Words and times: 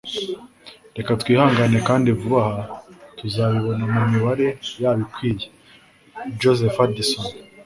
reka 0.95 1.11
twihangane 1.21 1.77
kandi 1.87 2.07
vuba 2.19 2.39
aha 2.49 2.63
tuzabibona 3.17 3.83
mumibare 3.93 4.47
yabo 4.81 5.01
ikwiye.- 5.05 5.47
joseph 6.39 6.79
addison 6.85 7.27